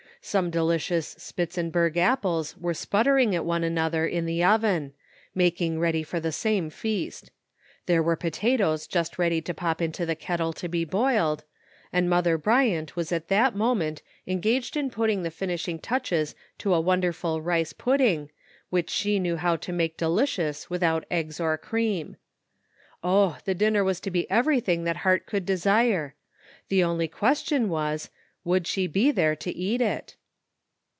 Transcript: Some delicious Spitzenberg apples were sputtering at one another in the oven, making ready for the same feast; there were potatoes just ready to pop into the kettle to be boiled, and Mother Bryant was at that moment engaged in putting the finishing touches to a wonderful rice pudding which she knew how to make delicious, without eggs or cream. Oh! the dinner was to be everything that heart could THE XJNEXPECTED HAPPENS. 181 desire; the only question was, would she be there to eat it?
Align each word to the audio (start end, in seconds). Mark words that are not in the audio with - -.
Some 0.23 0.51
delicious 0.51 1.15
Spitzenberg 1.17 1.97
apples 1.97 2.55
were 2.55 2.75
sputtering 2.75 3.33
at 3.33 3.43
one 3.43 3.63
another 3.63 4.05
in 4.05 4.27
the 4.27 4.43
oven, 4.43 4.93
making 5.33 5.79
ready 5.79 6.03
for 6.03 6.19
the 6.19 6.31
same 6.31 6.69
feast; 6.69 7.31
there 7.87 8.03
were 8.03 8.15
potatoes 8.15 8.85
just 8.85 9.17
ready 9.17 9.41
to 9.41 9.53
pop 9.55 9.81
into 9.81 10.05
the 10.05 10.13
kettle 10.13 10.53
to 10.53 10.67
be 10.69 10.85
boiled, 10.85 11.43
and 11.91 12.07
Mother 12.07 12.37
Bryant 12.37 12.95
was 12.95 13.11
at 13.11 13.29
that 13.29 13.55
moment 13.55 14.03
engaged 14.27 14.77
in 14.77 14.91
putting 14.91 15.23
the 15.23 15.31
finishing 15.31 15.79
touches 15.79 16.35
to 16.59 16.71
a 16.75 16.79
wonderful 16.79 17.41
rice 17.41 17.73
pudding 17.73 18.29
which 18.69 18.91
she 18.91 19.17
knew 19.17 19.37
how 19.37 19.55
to 19.55 19.73
make 19.73 19.97
delicious, 19.97 20.69
without 20.69 21.03
eggs 21.09 21.39
or 21.39 21.57
cream. 21.57 22.15
Oh! 23.03 23.39
the 23.45 23.55
dinner 23.55 23.83
was 23.83 23.99
to 24.01 24.11
be 24.11 24.29
everything 24.29 24.83
that 24.83 24.97
heart 24.97 25.25
could 25.25 25.47
THE 25.47 25.53
XJNEXPECTED 25.53 25.73
HAPPENS. 25.73 26.13
181 26.69 26.69
desire; 26.69 26.69
the 26.69 26.83
only 26.83 27.07
question 27.07 27.69
was, 27.69 28.11
would 28.43 28.65
she 28.65 28.87
be 28.87 29.11
there 29.11 29.35
to 29.35 29.51
eat 29.55 29.79
it? 29.79 30.15